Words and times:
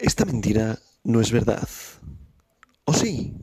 Esta 0.00 0.24
mentira 0.24 0.78
no 1.04 1.20
es 1.20 1.30
verdad. 1.30 1.68
¿O 2.86 2.94
sí? 2.94 3.34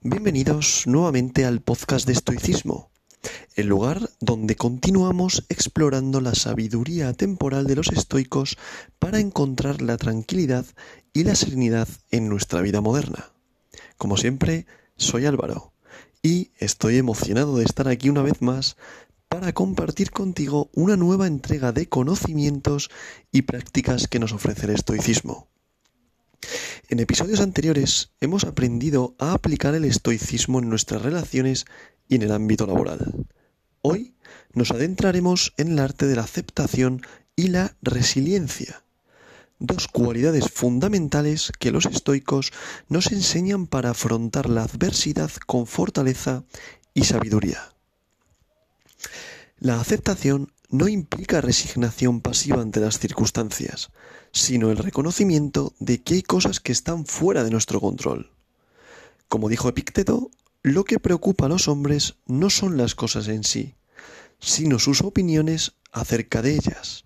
Bienvenidos 0.00 0.82
nuevamente 0.88 1.44
al 1.44 1.60
podcast 1.60 2.08
de 2.08 2.12
estoicismo, 2.12 2.90
el 3.54 3.68
lugar 3.68 4.10
donde 4.18 4.56
continuamos 4.56 5.46
explorando 5.48 6.20
la 6.20 6.34
sabiduría 6.34 7.12
temporal 7.12 7.68
de 7.68 7.76
los 7.76 7.92
estoicos 7.92 8.58
para 8.98 9.20
encontrar 9.20 9.80
la 9.80 9.96
tranquilidad 9.96 10.66
y 11.12 11.22
la 11.22 11.36
serenidad 11.36 11.86
en 12.10 12.28
nuestra 12.28 12.62
vida 12.62 12.80
moderna. 12.80 13.30
Como 13.96 14.16
siempre, 14.16 14.66
soy 14.96 15.26
Álvaro 15.26 15.72
y 16.20 16.50
estoy 16.58 16.96
emocionado 16.96 17.58
de 17.58 17.64
estar 17.64 17.86
aquí 17.86 18.08
una 18.08 18.22
vez 18.22 18.42
más 18.42 18.76
para 19.28 19.52
compartir 19.52 20.10
contigo 20.10 20.68
una 20.74 20.96
nueva 20.96 21.28
entrega 21.28 21.70
de 21.70 21.88
conocimientos 21.88 22.90
y 23.30 23.42
prácticas 23.42 24.08
que 24.08 24.18
nos 24.18 24.32
ofrece 24.32 24.66
el 24.66 24.72
estoicismo. 24.72 25.49
En 26.90 26.98
episodios 26.98 27.38
anteriores 27.38 28.10
hemos 28.20 28.42
aprendido 28.42 29.14
a 29.20 29.32
aplicar 29.32 29.76
el 29.76 29.84
estoicismo 29.84 30.58
en 30.58 30.68
nuestras 30.68 31.00
relaciones 31.00 31.64
y 32.08 32.16
en 32.16 32.22
el 32.22 32.32
ámbito 32.32 32.66
laboral. 32.66 33.28
Hoy 33.80 34.16
nos 34.54 34.72
adentraremos 34.72 35.54
en 35.56 35.68
el 35.68 35.78
arte 35.78 36.08
de 36.08 36.16
la 36.16 36.22
aceptación 36.22 37.02
y 37.36 37.46
la 37.46 37.76
resiliencia, 37.80 38.82
dos 39.60 39.86
cualidades 39.86 40.50
fundamentales 40.50 41.52
que 41.60 41.70
los 41.70 41.86
estoicos 41.86 42.50
nos 42.88 43.12
enseñan 43.12 43.68
para 43.68 43.90
afrontar 43.90 44.50
la 44.50 44.64
adversidad 44.64 45.30
con 45.46 45.68
fortaleza 45.68 46.42
y 46.92 47.04
sabiduría. 47.04 47.72
La 49.60 49.80
aceptación 49.80 50.50
no 50.70 50.88
implica 50.88 51.40
resignación 51.40 52.20
pasiva 52.20 52.60
ante 52.60 52.80
las 52.80 52.98
circunstancias, 52.98 53.90
sino 54.32 54.70
el 54.70 54.78
reconocimiento 54.78 55.74
de 55.80 56.02
que 56.02 56.14
hay 56.14 56.22
cosas 56.22 56.60
que 56.60 56.72
están 56.72 57.04
fuera 57.06 57.44
de 57.44 57.50
nuestro 57.50 57.80
control. 57.80 58.30
Como 59.28 59.48
dijo 59.48 59.68
Epicteto, 59.68 60.30
lo 60.62 60.84
que 60.84 61.00
preocupa 61.00 61.46
a 61.46 61.48
los 61.48 61.68
hombres 61.68 62.16
no 62.26 62.50
son 62.50 62.76
las 62.76 62.94
cosas 62.94 63.28
en 63.28 63.44
sí, 63.44 63.74
sino 64.38 64.78
sus 64.78 65.02
opiniones 65.02 65.74
acerca 65.92 66.42
de 66.42 66.54
ellas. 66.54 67.04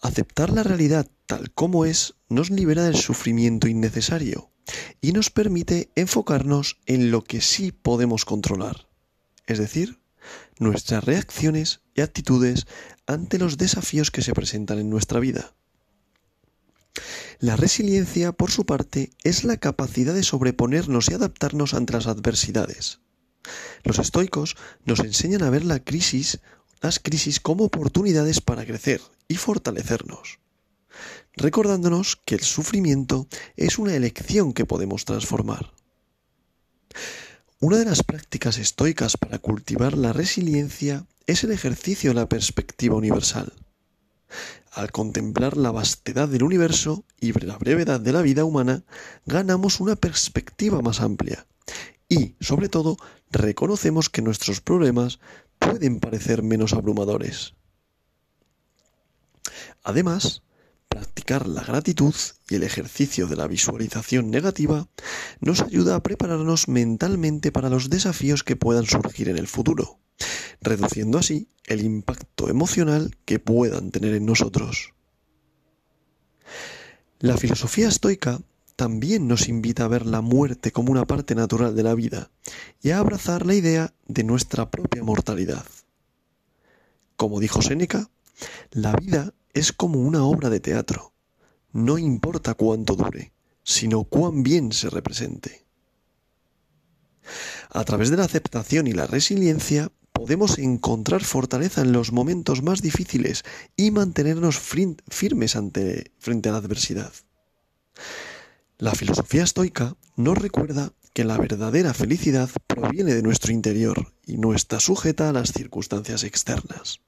Aceptar 0.00 0.50
la 0.50 0.62
realidad 0.62 1.08
tal 1.26 1.50
como 1.52 1.84
es 1.84 2.14
nos 2.28 2.50
libera 2.50 2.84
del 2.84 2.96
sufrimiento 2.96 3.68
innecesario 3.68 4.50
y 5.00 5.12
nos 5.12 5.30
permite 5.30 5.90
enfocarnos 5.94 6.78
en 6.86 7.10
lo 7.10 7.22
que 7.22 7.40
sí 7.40 7.72
podemos 7.72 8.24
controlar, 8.24 8.88
es 9.46 9.58
decir, 9.58 10.00
nuestras 10.58 11.04
reacciones 11.04 11.80
y 11.94 12.00
actitudes 12.00 12.66
ante 13.06 13.38
los 13.38 13.56
desafíos 13.58 14.10
que 14.10 14.22
se 14.22 14.32
presentan 14.32 14.78
en 14.78 14.90
nuestra 14.90 15.20
vida. 15.20 15.54
La 17.38 17.56
resiliencia, 17.56 18.32
por 18.32 18.50
su 18.50 18.64
parte, 18.64 19.10
es 19.22 19.44
la 19.44 19.58
capacidad 19.58 20.14
de 20.14 20.22
sobreponernos 20.22 21.10
y 21.10 21.14
adaptarnos 21.14 21.74
ante 21.74 21.92
las 21.92 22.06
adversidades. 22.06 23.00
Los 23.84 23.98
estoicos 23.98 24.56
nos 24.84 25.00
enseñan 25.00 25.42
a 25.42 25.50
ver 25.50 25.64
la 25.64 25.80
crisis, 25.80 26.40
las 26.80 26.98
crisis 26.98 27.40
como 27.40 27.64
oportunidades 27.64 28.40
para 28.40 28.64
crecer 28.64 29.00
y 29.28 29.36
fortalecernos, 29.36 30.40
recordándonos 31.34 32.16
que 32.24 32.36
el 32.36 32.42
sufrimiento 32.42 33.28
es 33.56 33.78
una 33.78 33.94
elección 33.94 34.52
que 34.52 34.64
podemos 34.64 35.04
transformar. 35.04 35.72
Una 37.58 37.78
de 37.78 37.86
las 37.86 38.02
prácticas 38.02 38.58
estoicas 38.58 39.16
para 39.16 39.38
cultivar 39.38 39.96
la 39.96 40.12
resiliencia 40.12 41.06
es 41.26 41.42
el 41.42 41.52
ejercicio 41.52 42.10
de 42.10 42.14
la 42.14 42.28
perspectiva 42.28 42.96
universal. 42.96 43.50
Al 44.72 44.92
contemplar 44.92 45.56
la 45.56 45.70
vastedad 45.70 46.28
del 46.28 46.42
universo 46.42 47.06
y 47.18 47.32
la 47.32 47.56
brevedad 47.56 47.98
de 47.98 48.12
la 48.12 48.20
vida 48.20 48.44
humana, 48.44 48.84
ganamos 49.24 49.80
una 49.80 49.96
perspectiva 49.96 50.82
más 50.82 51.00
amplia 51.00 51.46
y, 52.10 52.34
sobre 52.40 52.68
todo, 52.68 52.98
reconocemos 53.30 54.10
que 54.10 54.20
nuestros 54.20 54.60
problemas 54.60 55.18
pueden 55.58 55.98
parecer 55.98 56.42
menos 56.42 56.74
abrumadores. 56.74 57.54
Además, 59.82 60.42
La 61.28 61.64
gratitud 61.64 62.14
y 62.48 62.54
el 62.54 62.62
ejercicio 62.62 63.26
de 63.26 63.34
la 63.34 63.48
visualización 63.48 64.30
negativa 64.30 64.86
nos 65.40 65.60
ayuda 65.60 65.96
a 65.96 66.02
prepararnos 66.02 66.68
mentalmente 66.68 67.50
para 67.50 67.68
los 67.68 67.90
desafíos 67.90 68.44
que 68.44 68.54
puedan 68.54 68.86
surgir 68.86 69.28
en 69.28 69.36
el 69.36 69.48
futuro, 69.48 69.98
reduciendo 70.60 71.18
así 71.18 71.48
el 71.66 71.82
impacto 71.82 72.48
emocional 72.48 73.16
que 73.24 73.40
puedan 73.40 73.90
tener 73.90 74.14
en 74.14 74.24
nosotros. 74.24 74.94
La 77.18 77.36
filosofía 77.36 77.88
estoica 77.88 78.40
también 78.76 79.26
nos 79.26 79.48
invita 79.48 79.84
a 79.84 79.88
ver 79.88 80.06
la 80.06 80.20
muerte 80.20 80.70
como 80.70 80.92
una 80.92 81.06
parte 81.06 81.34
natural 81.34 81.74
de 81.74 81.82
la 81.82 81.96
vida 81.96 82.30
y 82.80 82.90
a 82.90 82.98
abrazar 82.98 83.46
la 83.46 83.54
idea 83.56 83.92
de 84.06 84.22
nuestra 84.22 84.70
propia 84.70 85.02
mortalidad. 85.02 85.66
Como 87.16 87.40
dijo 87.40 87.62
Séneca, 87.62 88.10
la 88.70 88.92
vida 88.94 89.34
es 89.54 89.72
como 89.72 89.98
una 89.98 90.22
obra 90.22 90.50
de 90.50 90.60
teatro. 90.60 91.15
No 91.76 91.98
importa 91.98 92.54
cuánto 92.54 92.96
dure, 92.96 93.34
sino 93.62 94.04
cuán 94.04 94.42
bien 94.42 94.72
se 94.72 94.88
represente. 94.88 95.66
A 97.68 97.84
través 97.84 98.08
de 98.08 98.16
la 98.16 98.24
aceptación 98.24 98.86
y 98.86 98.92
la 98.92 99.06
resiliencia 99.06 99.92
podemos 100.14 100.58
encontrar 100.58 101.22
fortaleza 101.22 101.82
en 101.82 101.92
los 101.92 102.12
momentos 102.12 102.62
más 102.62 102.80
difíciles 102.80 103.42
y 103.76 103.90
mantenernos 103.90 104.58
firmes 104.58 105.54
ante, 105.54 106.12
frente 106.18 106.48
a 106.48 106.52
la 106.52 106.58
adversidad. 106.58 107.12
La 108.78 108.92
filosofía 108.92 109.44
estoica 109.44 109.96
nos 110.16 110.38
recuerda 110.38 110.94
que 111.12 111.24
la 111.24 111.36
verdadera 111.36 111.92
felicidad 111.92 112.48
proviene 112.66 113.12
de 113.12 113.22
nuestro 113.22 113.52
interior 113.52 114.14
y 114.24 114.38
no 114.38 114.54
está 114.54 114.80
sujeta 114.80 115.28
a 115.28 115.32
las 115.34 115.52
circunstancias 115.52 116.24
externas. 116.24 117.00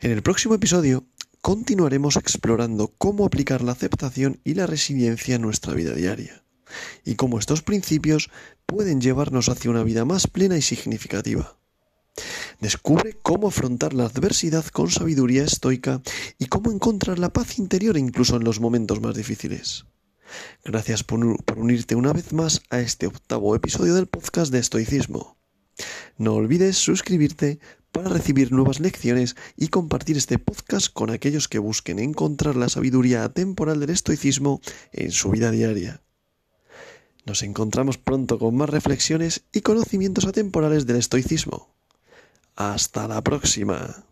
En 0.00 0.10
el 0.10 0.22
próximo 0.22 0.54
episodio 0.54 1.04
continuaremos 1.48 2.16
explorando 2.16 2.92
cómo 2.98 3.24
aplicar 3.24 3.62
la 3.62 3.72
aceptación 3.72 4.38
y 4.44 4.52
la 4.52 4.66
resiliencia 4.66 5.36
en 5.36 5.40
nuestra 5.40 5.72
vida 5.72 5.94
diaria 5.94 6.44
y 7.06 7.14
cómo 7.14 7.38
estos 7.38 7.62
principios 7.62 8.28
pueden 8.66 9.00
llevarnos 9.00 9.48
hacia 9.48 9.70
una 9.70 9.82
vida 9.82 10.04
más 10.04 10.26
plena 10.26 10.58
y 10.58 10.60
significativa. 10.60 11.56
Descubre 12.60 13.16
cómo 13.22 13.48
afrontar 13.48 13.94
la 13.94 14.04
adversidad 14.04 14.66
con 14.66 14.90
sabiduría 14.90 15.42
estoica 15.42 16.02
y 16.38 16.48
cómo 16.48 16.70
encontrar 16.70 17.18
la 17.18 17.32
paz 17.32 17.58
interior 17.58 17.96
incluso 17.96 18.36
en 18.36 18.44
los 18.44 18.60
momentos 18.60 19.00
más 19.00 19.14
difíciles. 19.14 19.86
Gracias 20.66 21.02
por, 21.02 21.24
unirte 21.56 21.94
una 21.94 22.12
vez 22.12 22.34
más 22.34 22.60
a 22.68 22.80
este 22.80 23.06
octavo 23.06 23.56
episodio 23.56 23.94
del 23.94 24.06
podcast 24.06 24.52
de 24.52 24.58
estoicismo. 24.58 25.37
No 26.18 26.34
olvides 26.34 26.76
suscribirte 26.76 27.60
para 27.92 28.08
recibir 28.08 28.50
nuevas 28.52 28.80
lecciones 28.80 29.36
y 29.56 29.68
compartir 29.68 30.16
este 30.16 30.38
podcast 30.38 30.92
con 30.92 31.10
aquellos 31.10 31.46
que 31.46 31.60
busquen 31.60 32.00
encontrar 32.00 32.56
la 32.56 32.68
sabiduría 32.68 33.22
atemporal 33.22 33.78
del 33.78 33.90
estoicismo 33.90 34.60
en 34.92 35.12
su 35.12 35.30
vida 35.30 35.52
diaria. 35.52 36.02
Nos 37.24 37.42
encontramos 37.42 37.98
pronto 37.98 38.38
con 38.38 38.56
más 38.56 38.68
reflexiones 38.68 39.44
y 39.52 39.60
conocimientos 39.60 40.24
atemporales 40.24 40.86
del 40.86 40.96
estoicismo. 40.96 41.72
Hasta 42.56 43.06
la 43.06 43.22
próxima. 43.22 44.07